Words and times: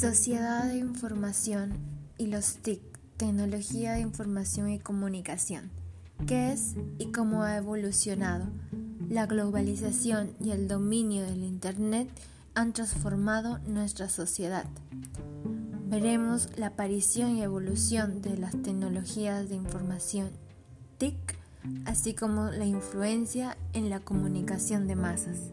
Sociedad 0.00 0.66
de 0.66 0.78
Información 0.78 1.72
y 2.18 2.28
los 2.28 2.58
TIC, 2.58 2.80
Tecnología 3.16 3.94
de 3.94 4.00
Información 4.02 4.70
y 4.70 4.78
Comunicación. 4.78 5.72
¿Qué 6.24 6.52
es 6.52 6.76
y 6.98 7.06
cómo 7.06 7.42
ha 7.42 7.56
evolucionado? 7.56 8.46
La 9.08 9.26
globalización 9.26 10.36
y 10.38 10.52
el 10.52 10.68
dominio 10.68 11.24
del 11.24 11.42
Internet 11.42 12.08
han 12.54 12.72
transformado 12.74 13.58
nuestra 13.66 14.08
sociedad. 14.08 14.66
Veremos 15.88 16.48
la 16.56 16.68
aparición 16.68 17.36
y 17.36 17.42
evolución 17.42 18.22
de 18.22 18.38
las 18.38 18.52
tecnologías 18.62 19.48
de 19.48 19.56
información 19.56 20.30
TIC, 20.98 21.36
así 21.86 22.14
como 22.14 22.52
la 22.52 22.66
influencia 22.66 23.58
en 23.72 23.90
la 23.90 23.98
comunicación 23.98 24.86
de 24.86 24.94
masas. 24.94 25.50